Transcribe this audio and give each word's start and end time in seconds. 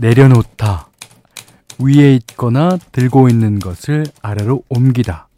내려놓다. 0.00 0.88
위에 1.78 2.14
있거나 2.14 2.78
들고 2.90 3.28
있는 3.28 3.58
것을 3.58 4.06
아래로 4.22 4.62
옮기다. 4.70 5.28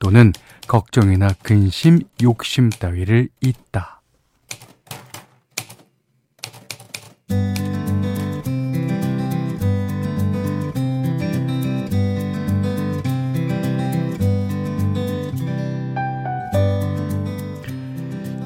또는 0.00 0.32
걱정이나 0.66 1.28
근심, 1.42 2.00
욕심 2.20 2.70
따위를 2.70 3.28
잇다. 3.40 4.00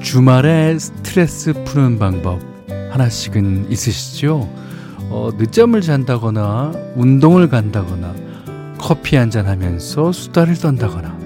주말에 0.01 0.77
스트레스 0.77 1.53
푸는 1.65 1.97
방법 1.97 2.39
하나씩은 2.91 3.71
있으시죠? 3.71 4.64
어, 5.15 5.29
늦잠을 5.37 5.79
잔다거나 5.79 6.73
운동을 6.97 7.47
간다거나 7.47 8.13
커피 8.77 9.15
한 9.15 9.31
잔 9.31 9.47
하면서 9.47 10.11
수다를 10.11 10.55
떤다거나 10.55 11.17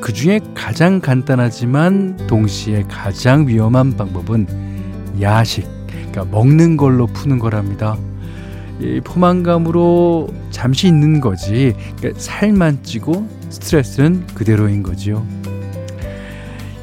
그 0.00 0.12
중에 0.12 0.38
가장 0.54 1.00
간단하지만 1.00 2.28
동시에 2.28 2.84
가장 2.88 3.48
위험한 3.48 3.96
방법은 3.96 4.46
야식, 5.20 5.66
그러니까 5.88 6.24
먹는 6.24 6.76
걸로 6.76 7.08
푸는 7.08 7.40
거랍니다. 7.40 7.98
이 8.80 9.00
포만감으로 9.02 10.28
잠시 10.50 10.86
있는 10.86 11.20
거지, 11.20 11.74
그러니까 11.96 12.20
살만 12.20 12.84
찌고 12.84 13.28
스트레스는 13.50 14.28
그대로인 14.34 14.84
거지요. 14.84 15.26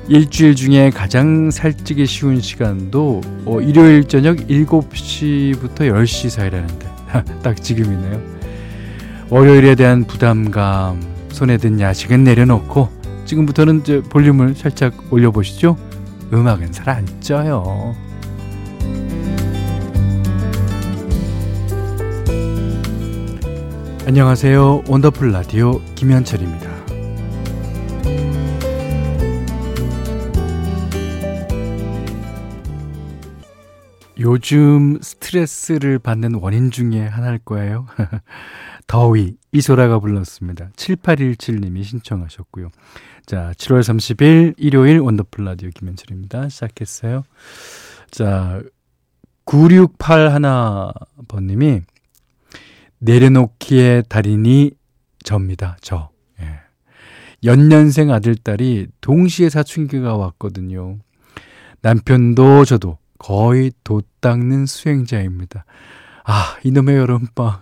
일주일 0.07 0.55
중에 0.55 0.89
가장 0.89 1.51
살찌기 1.51 2.05
쉬운 2.05 2.39
시간도 2.39 3.21
어, 3.45 3.59
일요일 3.59 4.05
저녁 4.05 4.37
7시부터 4.47 5.79
10시 5.81 6.29
사이라는데 6.29 6.87
딱 7.43 7.61
지금이네요. 7.61 8.21
월요일에 9.29 9.75
대한 9.75 10.05
부담감, 10.05 11.01
손에 11.29 11.57
든 11.57 11.79
야식은 11.81 12.23
내려놓고 12.23 12.89
지금부터는 13.25 13.83
저 13.83 14.01
볼륨을 14.01 14.55
살짝 14.55 14.93
올려보시죠. 15.11 15.77
음악은 16.31 16.71
잘 16.71 16.87
안 16.89 17.05
쪄요. 17.19 17.95
안녕하세요. 24.05 24.83
원더풀 24.87 25.33
라디오 25.33 25.81
김현철입니다. 25.95 26.76
요즘 34.19 34.99
스트레스를 35.01 35.99
받는 35.99 36.35
원인 36.35 36.71
중에 36.71 37.05
하나일 37.05 37.39
거예요. 37.39 37.87
더위, 38.87 39.35
이소라가 39.51 39.99
불렀습니다. 39.99 40.69
7817님이 40.75 41.83
신청하셨고요. 41.83 42.69
자, 43.25 43.51
7월 43.57 43.81
30일 43.81 44.53
일요일 44.57 44.99
원더풀 44.99 45.43
라디오 45.45 45.69
김현철입니다. 45.69 46.49
시작했어요. 46.49 47.23
자, 48.09 48.61
9681번님이 49.45 51.83
내려놓기의 52.99 54.03
달인이 54.09 54.71
접니다. 55.23 55.77
저. 55.81 56.09
예. 56.41 56.59
연년생 57.43 58.11
아들딸이 58.11 58.87
동시에 59.01 59.49
사춘기가 59.49 60.17
왔거든요. 60.17 60.97
남편도 61.81 62.65
저도 62.65 62.97
거의 63.17 63.71
돛 63.83 64.01
닦는 64.21 64.65
수행자입니다. 64.65 65.65
아, 66.25 66.57
이놈의 66.63 66.97
여름방 66.97 67.61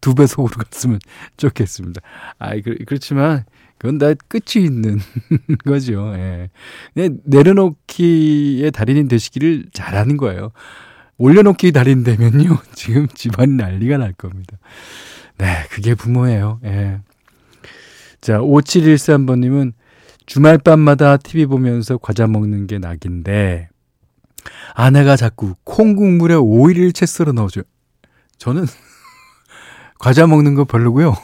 두 0.00 0.14
배 0.14 0.26
속으로 0.26 0.62
갔으면 0.62 0.98
좋겠습니다. 1.38 2.02
아, 2.38 2.54
그, 2.60 2.76
그렇지만 2.86 3.44
그건 3.78 3.96
다 3.98 4.12
끝이 4.28 4.62
있는 4.64 4.98
거죠. 5.64 6.12
예. 6.14 6.50
그냥 6.92 7.18
내려놓기의 7.24 8.70
달인이 8.70 9.08
되시기를 9.08 9.66
잘하는 9.72 10.18
거예요. 10.18 10.50
올려놓기 11.16 11.72
달인 11.72 12.04
되면요. 12.04 12.58
지금 12.74 13.08
집안 13.14 13.56
난리가 13.56 13.96
날 13.96 14.12
겁니다. 14.12 14.58
네, 15.38 15.64
그게 15.70 15.94
부모예요. 15.94 16.60
예. 16.64 17.00
자, 18.20 18.38
5713번님은 18.38 19.72
주말 20.26 20.58
밤마다 20.58 21.16
TV 21.16 21.46
보면서 21.46 21.96
과자 21.98 22.26
먹는 22.26 22.66
게 22.66 22.78
낙인데, 22.78 23.68
아내가 24.74 25.16
자꾸 25.16 25.54
콩국물에 25.64 26.34
오이를 26.34 26.92
채 26.92 27.06
썰어 27.06 27.32
넣어줘요. 27.32 27.64
저는 28.38 28.66
과자 29.98 30.26
먹는 30.26 30.54
거 30.54 30.64
별로고요. 30.64 31.14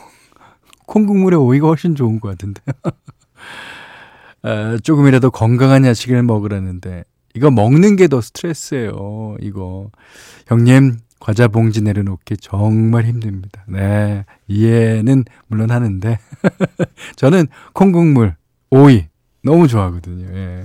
콩국물에 0.86 1.36
오이가 1.36 1.68
훨씬 1.68 1.94
좋은 1.94 2.20
것 2.20 2.28
같은데. 2.28 2.60
아, 4.42 4.78
조금이라도 4.82 5.30
건강한 5.30 5.84
야식을 5.84 6.22
먹으라는데 6.22 7.04
이거 7.34 7.50
먹는 7.50 7.96
게 7.96 8.08
더 8.08 8.20
스트레스예요. 8.20 9.36
이거 9.40 9.90
형님 10.46 10.98
과자 11.20 11.46
봉지 11.48 11.82
내려놓기 11.82 12.38
정말 12.38 13.04
힘듭니다. 13.04 13.62
네 13.68 14.24
이해는 14.48 15.24
물론 15.46 15.70
하는데 15.70 16.18
저는 17.16 17.46
콩국물 17.74 18.34
오이 18.70 19.06
너무 19.42 19.68
좋아하거든요. 19.68 20.26
예. 20.34 20.64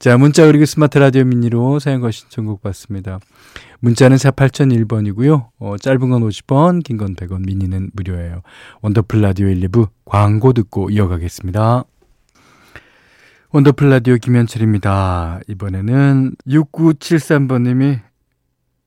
자, 0.00 0.16
문자 0.16 0.46
그리고 0.46 0.64
스마트 0.64 0.96
라디오 0.96 1.24
미니로 1.24 1.78
사연과 1.78 2.10
신청곡 2.10 2.62
받습니다. 2.62 3.20
문자는 3.80 4.16
4 4.16 4.30
8001번이고요. 4.30 5.48
어, 5.58 5.76
짧은 5.76 6.08
건 6.08 6.22
50원, 6.22 6.82
긴 6.82 6.96
건 6.96 7.14
100원, 7.14 7.44
미니는 7.44 7.90
무료예요. 7.92 8.40
원더풀 8.80 9.20
라디오 9.20 9.48
1, 9.48 9.60
2부 9.68 9.90
광고 10.06 10.54
듣고 10.54 10.88
이어가겠습니다. 10.88 11.84
원더풀 13.52 13.90
라디오 13.90 14.16
김현철입니다. 14.16 15.40
이번에는 15.48 16.34
6973번님이 16.48 18.00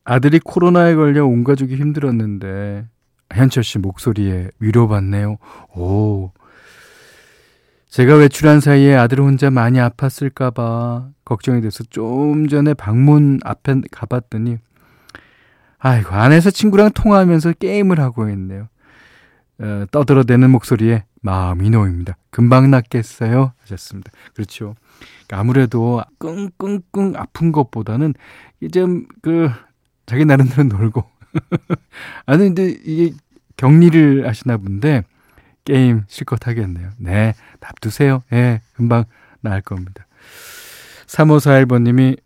아들이 0.05 0.39
코로나에 0.39 0.95
걸려 0.95 1.27
온 1.27 1.43
가족이 1.43 1.75
힘들었는데 1.75 2.87
현철 3.31 3.63
씨 3.63 3.77
목소리에 3.77 4.49
위로받네요. 4.57 5.37
오, 5.75 6.31
제가 7.93 8.15
외출한 8.15 8.59
사이에 8.59 8.95
아들 8.95 9.19
혼자 9.19 9.51
많이 9.51 9.77
아팠을까봐 9.77 11.13
걱정이 11.25 11.61
돼서 11.61 11.83
좀 11.91 12.47
전에 12.47 12.73
방문 12.73 13.39
앞에 13.43 13.81
가봤더니 13.91 14.57
아이고 15.77 16.09
안에서 16.09 16.49
친구랑 16.49 16.89
통화하면서 16.93 17.53
게임을 17.53 17.99
하고 17.99 18.27
있네요. 18.29 18.67
어, 19.59 19.85
떠들어대는 19.91 20.49
목소리에 20.49 21.03
마음이 21.21 21.69
놓입니다. 21.69 22.17
금방 22.31 22.71
낫겠어요 22.71 23.53
하셨습니다. 23.61 24.11
그렇죠. 24.33 24.73
그러니까 25.27 25.39
아무래도 25.39 26.01
끙끙끙 26.17 27.13
아픈 27.15 27.51
것보다는 27.51 28.15
이제 28.59 28.87
그 29.21 29.51
자기 30.07 30.25
나름대로 30.25 30.63
놀고 30.63 31.03
아니 32.25 32.39
근데 32.39 32.69
이게 32.69 33.13
격리를 33.55 34.27
하시나 34.27 34.57
본데 34.57 35.03
게임 35.65 36.03
실컷 36.07 36.47
하겠네요. 36.47 36.89
네, 36.97 37.33
납두세요. 37.59 38.23
예, 38.31 38.35
네, 38.35 38.61
금방 38.73 39.05
나을 39.41 39.61
겁니다. 39.61 40.05
3541번님이 41.07 42.17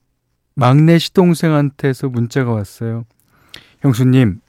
막내 0.56 0.98
시동생한테서 0.98 2.10
문자가 2.10 2.52
왔어요. 2.52 3.06
형수님, 3.82 4.42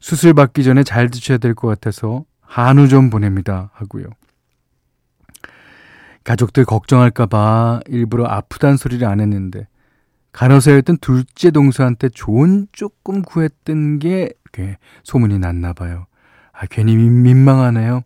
수술 0.00 0.34
받기 0.34 0.64
전에 0.64 0.82
잘 0.82 1.08
드셔야 1.10 1.38
될 1.38 1.54
것 1.54 1.68
같아서 1.68 2.24
한우 2.40 2.88
좀 2.88 3.10
보냅니다. 3.10 3.70
하고요. 3.74 4.06
가족들 6.24 6.64
걱정할까봐 6.64 7.80
일부러 7.86 8.26
아프단 8.26 8.76
소리를 8.76 9.06
안 9.06 9.20
했는데, 9.20 9.66
간호사였던 10.32 10.98
둘째 10.98 11.50
동서한테 11.50 12.08
좋은 12.10 12.66
조금 12.72 13.22
구했던 13.22 13.98
게 13.98 14.32
소문이 15.04 15.38
났나 15.38 15.72
봐요. 15.72 16.06
아, 16.58 16.66
괜히 16.66 16.96
민망하네요. 16.96 18.02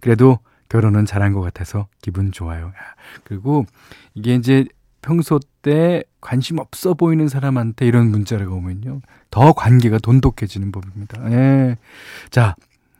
그래도 0.00 0.38
결혼은 0.68 1.06
잘한 1.06 1.32
것 1.32 1.40
같아서 1.40 1.88
기분 2.00 2.30
좋아요. 2.32 2.72
그리고 3.24 3.66
이게 4.14 4.34
이제 4.34 4.64
평소 5.02 5.40
때 5.62 6.02
관심 6.20 6.58
없어 6.58 6.94
보이는 6.94 7.28
사람한테 7.28 7.86
이런 7.86 8.10
문자를 8.10 8.48
오면요. 8.48 9.00
더 9.30 9.52
관계가 9.52 9.98
돈독해지는 9.98 10.72
법입니다. 10.72 11.30
예. 11.32 11.76
자, 12.30 12.54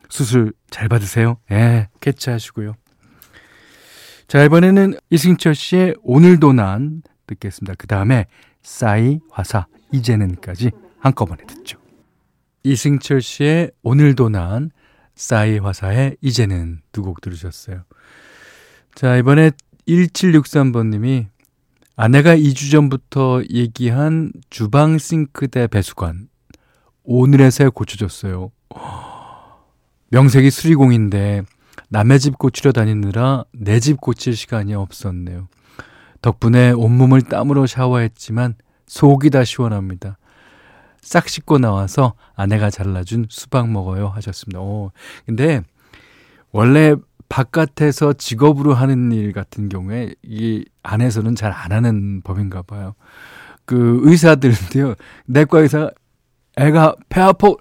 수술 0.09 0.53
잘 0.69 0.87
받으세요. 0.87 1.37
예, 1.51 1.89
캐치하시고요. 2.01 2.75
자, 4.27 4.43
이번에는 4.43 4.93
이승철 5.09 5.55
씨의 5.55 5.95
오늘도 6.01 6.53
난 6.53 7.01
듣겠습니다. 7.27 7.75
그 7.77 7.87
다음에 7.87 8.25
싸이, 8.61 9.19
화사, 9.31 9.67
이제는까지 9.91 10.71
한꺼번에 10.99 11.45
듣죠. 11.45 11.77
이승철 12.63 13.21
씨의 13.21 13.71
오늘도 13.83 14.29
난 14.29 14.71
싸이 15.17 15.57
화사의 15.57 16.17
이제는 16.21 16.81
두 16.91 17.01
곡 17.03 17.21
들으셨어요. 17.21 17.83
자, 18.95 19.17
이번에 19.17 19.51
1763번님이 19.87 21.27
아내가 21.95 22.35
2주 22.35 22.71
전부터 22.71 23.41
얘기한 23.49 24.31
주방 24.49 24.97
싱크대 24.97 25.67
배수관 25.67 26.29
오늘에서야 27.03 27.69
고쳐졌어요. 27.71 28.51
명색이 30.09 30.49
수리공인데 30.51 31.43
남의 31.89 32.19
집 32.19 32.37
고치러 32.37 32.71
다니느라 32.71 33.45
내 33.53 33.79
집 33.79 33.99
고칠 33.99 34.35
시간이 34.35 34.73
없었네요. 34.75 35.47
덕분에 36.21 36.71
온몸을 36.71 37.21
땀으로 37.23 37.65
샤워했지만 37.67 38.55
속이 38.87 39.29
다 39.29 39.43
시원합니다. 39.43 40.17
싹 41.07 41.29
씻고 41.29 41.57
나와서 41.57 42.15
아내가 42.35 42.69
잘라준 42.69 43.27
수박 43.29 43.71
먹어요 43.71 44.09
하셨습니다. 44.09 44.59
오, 44.59 44.91
근데 45.25 45.61
원래 46.51 46.95
바깥에서 47.29 48.11
직업으로 48.11 48.73
하는 48.73 49.13
일 49.13 49.31
같은 49.31 49.69
경우에 49.69 50.13
이 50.21 50.65
안에서는 50.83 51.35
잘 51.35 51.53
안 51.53 51.71
하는 51.71 52.21
법인가 52.23 52.61
봐요. 52.61 52.93
그 53.63 54.01
의사들은요, 54.03 54.95
내과 55.27 55.59
의사 55.59 55.89
애가 56.57 56.95
배 57.07 57.21
아파 57.21 57.53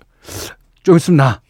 좀 0.82 0.96
있으면 0.96 1.19
나 1.19 1.40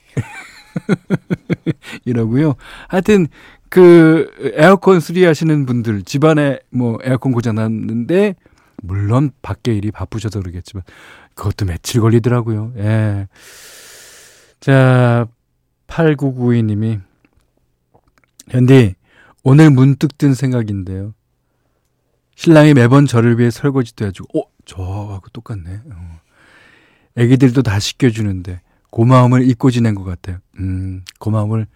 이러고요. 2.05 2.57
하여튼 2.89 3.27
그 3.71 4.31
에어컨 4.55 5.01
수리하시는 5.01 5.65
분들 5.65 6.03
집안에 6.03 6.59
뭐 6.71 6.99
에어컨 7.05 7.33
고장 7.33 7.55
났는데 7.55 8.35
물론 8.83 9.31
밖에 9.41 9.75
일이 9.75 9.91
바쁘셔서 9.91 10.41
그러겠지만 10.41 10.85
그것도 11.37 11.67
며칠 11.67 12.01
걸리더라고요. 12.01 12.73
예. 12.79 13.29
자, 14.59 15.29
8992님이 15.87 17.01
현디 18.49 18.95
오늘 19.45 19.71
문득 19.71 20.19
든 20.19 20.35
생각인데요. 20.35 21.15
신랑이 22.35 22.75
매번 22.75 23.07
저를 23.07 23.39
위해 23.39 23.51
설거지도 23.51 24.07
해주고, 24.07 24.41
어, 24.41 24.51
저하고 24.65 25.29
똑같네. 25.29 25.83
어. 25.93 26.21
애기들도 27.17 27.63
다 27.63 27.79
씻겨주는데 27.79 28.61
고마움을 28.91 29.49
잊고 29.49 29.71
지낸 29.71 29.95
것 29.95 30.05
같아요. 30.05 30.39
음, 30.59 31.03
고마움을 31.19 31.67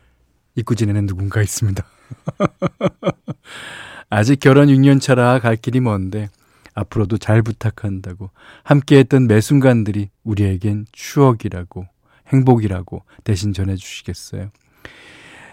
잊고 0.55 0.75
지내는 0.75 1.07
누군가 1.07 1.43
있습니다. 1.43 1.85
아직 4.11 4.41
결혼 4.41 4.69
6년 4.69 5.01
차라 5.01 5.39
갈 5.39 5.57
길이 5.57 5.81
먼데 5.81 6.29
앞으로도 6.75 7.19
잘 7.19 7.43
부탁한다고 7.43 8.31
함께했던 8.65 9.27
매 9.27 9.41
순간들이 9.41 10.11
우리에겐 10.25 10.87
추억이라고 10.93 11.87
행복이라고 12.29 13.05
대신 13.25 13.53
전해주시겠어요. 13.53 14.51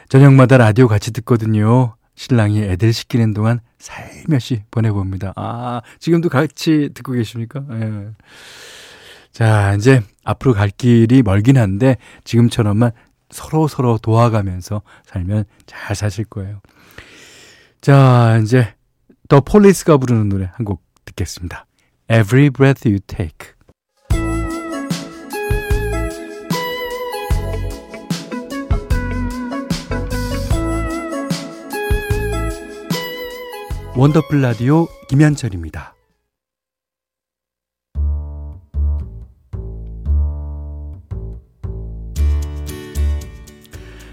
저녁마다 0.09 0.57
라디오 0.57 0.87
같이 0.87 1.11
듣거든요. 1.11 1.95
신랑이 2.15 2.63
애들 2.63 2.93
시키는 2.93 3.33
동안 3.33 3.59
살며시 3.77 4.63
보내봅니다. 4.71 5.33
아, 5.35 5.81
지금도 5.99 6.29
같이 6.29 6.89
듣고 6.93 7.13
계십니까? 7.13 7.63
예. 7.71 8.07
자, 9.31 9.75
이제 9.75 10.01
앞으로 10.23 10.53
갈 10.53 10.69
길이 10.69 11.21
멀긴 11.21 11.57
한데 11.57 11.97
지금처럼만 12.23 12.91
서로 13.29 13.67
서로 13.67 13.97
도와가면서 13.97 14.81
살면 15.05 15.45
잘 15.65 15.95
사실 15.95 16.25
거예요. 16.25 16.61
자, 17.81 18.39
이제 18.41 18.73
더 19.27 19.41
폴리스가 19.41 19.97
부르는 19.97 20.29
노래 20.29 20.49
한 20.53 20.65
곡 20.65 20.87
듣겠습니다. 21.07 21.65
Every 22.09 22.50
breath 22.50 22.88
you 22.88 23.00
take. 23.00 23.57
원더풀 33.95 34.42
라디오 34.42 34.88
김현철입니다. 35.09 35.95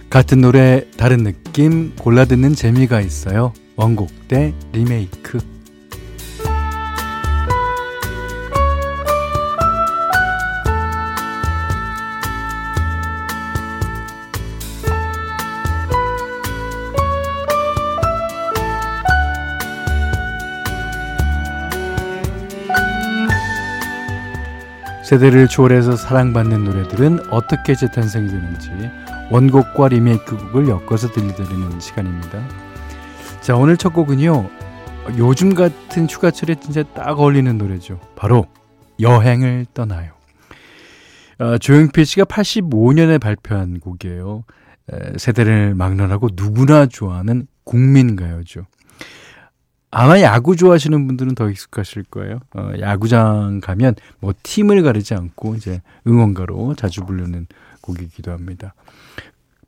같은 0.09 0.41
노래 0.41 0.89
다른 0.97 1.25
느낌 1.25 1.95
골라 1.97 2.25
듣는 2.25 2.55
재미가 2.55 3.01
있어요. 3.01 3.53
원곡 3.77 4.29
대 4.29 4.55
리메이크. 4.73 5.54
세대를 25.05 25.49
초월해서 25.49 25.97
사랑받는 25.97 26.65
노래들은 26.65 27.31
어떻게 27.31 27.75
재탄생이 27.75 28.27
되는지 28.27 28.71
원곡과 29.31 29.89
리메이크 29.89 30.37
곡을 30.37 30.69
엮어서 30.69 31.13
들려드리는 31.13 31.79
시간입니다. 31.79 32.43
자, 33.43 33.55
오늘 33.55 33.77
첫 33.77 33.93
곡은요. 33.93 34.49
요즘 35.19 35.55
같은 35.55 36.09
휴가철에 36.09 36.55
진짜 36.55 36.83
딱 36.95 37.21
어울리는 37.21 37.59
노래죠. 37.59 38.01
바로 38.17 38.47
여행을 38.99 39.67
떠나요. 39.75 40.13
어, 41.39 41.59
조용필 41.59 42.07
씨가 42.07 42.25
85년에 42.25 43.21
발표한 43.21 43.81
곡이에요. 43.81 44.45
에, 44.91 45.19
세대를 45.19 45.75
막론하고 45.75 46.31
누구나 46.35 46.87
좋아하는 46.87 47.47
국민가요죠. 47.65 48.67
아마 49.97 50.21
야구 50.21 50.57
좋아하시는 50.57 51.07
분들은 51.07 51.37
더 51.37 51.49
익숙하실 51.49 52.05
거예요. 52.11 52.41
어, 52.57 52.73
야구장 52.81 53.61
가면 53.63 53.95
뭐 54.19 54.35
팀을 54.43 54.83
가리지 54.83 55.15
않고 55.15 55.55
이제 55.55 55.83
응원가로 56.05 56.75
자주 56.75 57.05
부르는 57.05 57.47
곡이기도 57.81 58.33
합니다. 58.33 58.75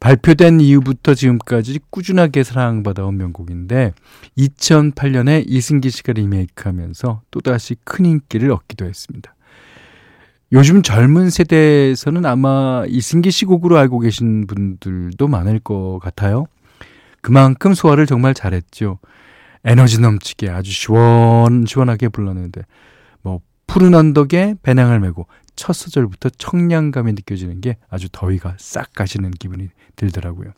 발표된 0.01 0.61
이후부터 0.61 1.15
지금까지 1.15 1.79
꾸준하게 1.91 2.43
사랑받아온 2.43 3.17
명곡인데 3.17 3.95
2008년에 4.37 5.45
이승기 5.47 5.91
씨가 5.91 6.15
리메이크하면서 6.15 7.23
또다시 7.31 7.77
큰 7.85 8.05
인기를 8.05 8.51
얻기도 8.51 8.85
했습니다. 8.85 9.33
요즘 10.53 10.83
젊은 10.83 11.31
세대에서는 11.31 12.27
아마 12.27 12.85
이승기 12.89 13.31
씨 13.31 13.45
곡으로 13.45 13.79
알고 13.79 14.01
계신 14.01 14.49
분들도 14.49 15.29
많을 15.29 15.61
것 15.61 16.01
같아요. 16.03 16.47
그만큼 17.21 17.75
소화를 17.75 18.07
정말 18.07 18.35
잘했죠. 18.35 18.99
에너지 19.67 20.01
넘치게 20.01 20.49
아주 20.49 20.71
시원 20.71 21.67
시원하게 21.67 22.09
불렀는데 22.09 22.63
뭐 23.21 23.41
푸른 23.67 23.95
언덕에 23.95 24.55
배낭을 24.63 25.01
메고 25.01 25.27
첫 25.57 25.73
소절부터 25.73 26.31
청량감이 26.31 27.13
느껴지는 27.13 27.61
게 27.61 27.77
아주 27.91 28.09
더위가 28.11 28.55
싹 28.59 28.93
가시는 28.95 29.33
기분이 29.33 29.69
들더라고요. 29.97 30.53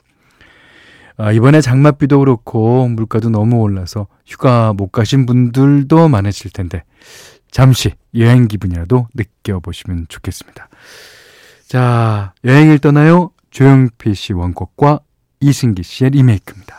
아, 1.17 1.33
이번에 1.33 1.61
장맛비도 1.61 2.19
그렇고 2.21 2.87
물가도 2.87 3.31
너무 3.31 3.57
올라서 3.57 4.07
휴가 4.27 4.73
못 4.73 4.93
가신 4.93 5.27
분들도 5.27 6.09
많으실 6.09 6.53
텐데 6.53 6.85
잠시 7.51 7.93
여행 8.15 8.47
기분이라도 8.47 9.09
느껴보시면 9.15 10.07
좋겠습니다. 10.09 10.69
자, 11.67 12.35
여행을 12.45 12.79
떠나요. 12.79 13.31
조영필 13.51 14.15
씨 14.15 14.33
원곡과 14.33 15.01
이승기 15.41 15.83
씨의 15.83 16.11
리메이크입니다. 16.11 16.77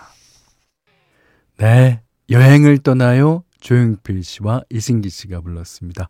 네, 1.57 2.01
여행을 2.29 2.79
떠나요. 2.79 3.43
조영필 3.59 4.23
씨와 4.23 4.61
이승기 4.69 5.09
씨가 5.09 5.41
불렀습니다. 5.41 6.09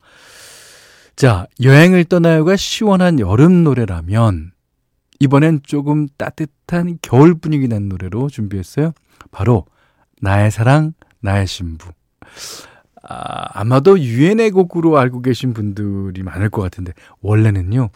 자, 1.15 1.47
여행을 1.61 2.05
떠나요가 2.05 2.55
시원한 2.55 3.19
여름 3.19 3.63
노래라면 3.63 4.51
이번엔 5.19 5.61
조금 5.63 6.07
따뜻한 6.17 6.99
겨울 7.01 7.35
분위기 7.35 7.67
난 7.67 7.89
노래로 7.89 8.29
준비했어요. 8.29 8.93
바로 9.31 9.65
나의 10.21 10.51
사랑, 10.51 10.93
나의 11.19 11.47
신부. 11.47 11.91
아, 13.03 13.59
아마도 13.59 13.99
유엔의 13.99 14.51
곡으로 14.51 14.97
알고 14.97 15.21
계신 15.21 15.53
분들이 15.53 16.23
많을 16.23 16.49
것 16.49 16.61
같은데 16.61 16.93
원래는요. 17.21 17.89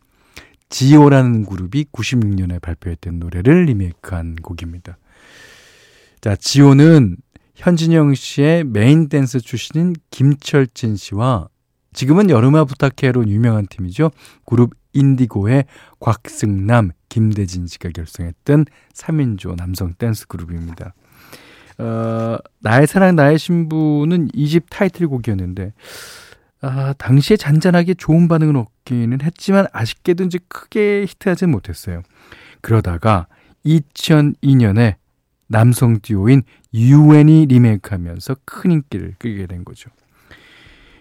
지오라는 0.70 1.46
그룹이 1.46 1.86
96년에 1.92 2.60
발표했던 2.62 3.20
노래를 3.20 3.65
리메이크한 3.65 4.38
곡입니다. 4.38 4.98
자, 6.20 6.36
지오는 6.36 7.18
현진영 7.55 8.15
씨의 8.15 8.63
메인 8.63 9.10
댄스 9.10 9.39
출신인 9.39 9.95
김철진 10.12 10.95
씨와 10.95 11.48
지금은 11.93 12.29
여름아 12.29 12.65
부탁해로 12.65 13.27
유명한 13.27 13.67
팀이죠. 13.67 14.12
그룹 14.45 14.72
인디고의 14.93 15.65
곽승남, 16.00 16.91
김대진 17.10 17.67
씨가 17.67 17.89
결성했던 17.89 18.65
3인조 18.95 19.55
남성 19.55 19.93
댄스 19.93 20.27
그룹입니다. 20.27 20.93
어, 21.77 22.38
나의 22.60 22.88
사랑 22.88 23.15
나의 23.15 23.38
신부는 23.39 24.29
이 24.33 24.48
집 24.48 24.65
타이틀곡이었는데 24.69 25.74
아, 26.62 26.93
당시에 26.98 27.36
잔잔하게 27.38 27.95
좋은 27.95 28.27
반응을 28.27 28.55
얻기는 28.57 29.22
했지만 29.22 29.65
아쉽게도 29.74 30.24
이제 30.24 30.39
크게 30.48 31.05
히트하지 31.07 31.48
못했어요. 31.48 32.01
그러다가 32.62 33.27
2002년에 33.65 34.95
남성 35.53 36.00
듀오인 36.01 36.41
유엔이 36.74 37.45
리메이크하면서 37.45 38.38
큰 38.43 38.72
인기를 38.72 39.15
끌게 39.19 39.45
된 39.45 39.63
거죠. 39.63 39.91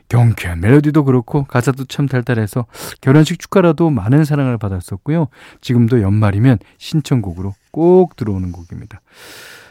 경쾌한 0.09 0.61
멜로디도 0.61 1.05
그렇고 1.05 1.45
가사도 1.45 1.87
참 1.87 2.07
달달해서 2.07 2.67
결혼식 3.01 3.39
축가라도 3.39 3.89
많은 3.89 4.25
사랑을 4.27 4.59
받았었고요. 4.59 5.29
지금도 5.63 6.03
연말이면 6.03 6.59
신청곡으로 6.77 7.55
꼭 7.71 8.15
들어오는 8.17 8.53
곡입니다. 8.53 9.01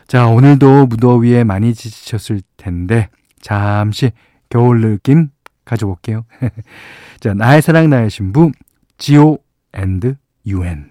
자, 0.08 0.28
오늘도 0.28 0.88
무더위에 0.88 1.44
많이 1.44 1.76
지치셨을 1.76 2.42
텐데 2.58 3.10
잠시 3.40 4.12
겨울 4.50 4.82
느낌 4.82 5.30
가져볼게요. 5.64 6.26
자, 7.22 7.36
나의 7.36 7.62
사랑 7.62 7.92
나의 7.92 8.10
신부 8.10 8.52
지오 8.98 9.38
and 9.74 10.16
유엔 10.48 10.91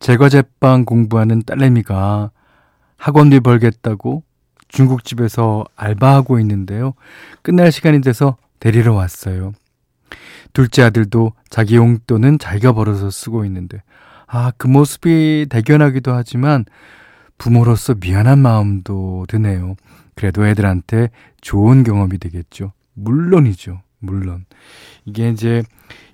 제과제빵 0.00 0.84
공부하는 0.84 1.42
딸내미가 1.44 2.30
학원비 2.96 3.40
벌겠다고 3.40 4.22
중국집에서 4.68 5.64
알바하고 5.76 6.38
있는데요. 6.40 6.94
끝날 7.42 7.72
시간이 7.72 8.00
돼서 8.00 8.36
데리러 8.60 8.94
왔어요. 8.94 9.52
둘째 10.52 10.82
아들도 10.82 11.32
자기 11.48 11.76
용돈은 11.76 12.38
자기가 12.38 12.72
벌어서 12.72 13.10
쓰고 13.10 13.44
있는데, 13.46 13.82
아, 14.26 14.52
그 14.56 14.66
모습이 14.66 15.46
대견하기도 15.48 16.12
하지만 16.12 16.64
부모로서 17.38 17.94
미안한 17.94 18.38
마음도 18.40 19.24
드네요. 19.28 19.76
그래도 20.14 20.46
애들한테 20.46 21.10
좋은 21.40 21.84
경험이 21.84 22.18
되겠죠. 22.18 22.72
물론이죠. 22.94 23.80
물론. 23.98 24.44
이게 25.04 25.30
이제 25.30 25.62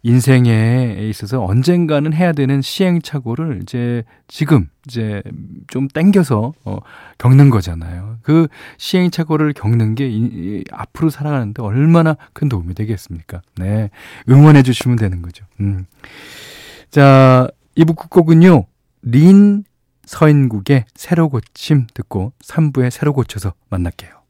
인생에 0.03 0.99
있어서 1.01 1.45
언젠가는 1.45 2.13
해야 2.13 2.33
되는 2.33 2.61
시행착오를 2.63 3.61
이제 3.63 4.05
지금 4.29 4.69
이제 4.87 5.23
좀 5.67 5.89
땡겨서 5.89 6.53
어, 6.65 6.79
겪는 7.19 7.51
거잖아요. 7.51 8.19
그 8.23 8.49
시행착오를 8.79 9.53
겪는 9.55 9.95
게 9.95 10.09
이, 10.09 10.19
이, 10.19 10.65
앞으로 10.71 11.11
살아가는데 11.11 11.63
얼마나 11.63 12.17
큰 12.33 12.49
도움이 12.49 12.75
되겠습니까? 12.75 13.43
네. 13.57 13.91
응원해 14.29 14.63
주시면 14.63 14.97
되는 14.97 15.23
거죠. 15.23 15.45
음. 15.61 15.87
자, 16.91 17.49
이부 17.75 17.95
끝곡은요. 17.95 18.67
린 19.03 19.65
서인국의 20.07 20.85
새로 20.95 21.29
고침 21.29 21.87
듣고 21.93 22.33
3부에 22.43 22.91
새로 22.91 23.13
고쳐서 23.13 23.55
만날게요. 23.71 24.24